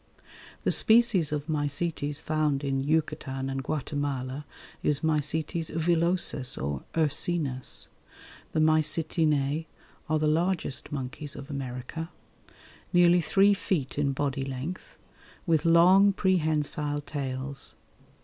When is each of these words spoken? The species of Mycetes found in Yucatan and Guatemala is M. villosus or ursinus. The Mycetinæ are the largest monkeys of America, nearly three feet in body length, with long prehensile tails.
The 0.63 0.71
species 0.71 1.31
of 1.31 1.47
Mycetes 1.47 2.19
found 2.19 2.63
in 2.63 2.83
Yucatan 2.83 3.51
and 3.51 3.61
Guatemala 3.61 4.47
is 4.81 5.03
M. 5.03 5.09
villosus 5.21 6.57
or 6.57 6.81
ursinus. 6.95 7.85
The 8.51 8.59
Mycetinæ 8.59 9.67
are 10.09 10.17
the 10.17 10.25
largest 10.25 10.91
monkeys 10.91 11.35
of 11.35 11.51
America, 11.51 12.09
nearly 12.91 13.21
three 13.21 13.53
feet 13.53 13.99
in 13.99 14.11
body 14.11 14.43
length, 14.43 14.97
with 15.45 15.65
long 15.65 16.13
prehensile 16.13 17.01
tails. 17.01 17.75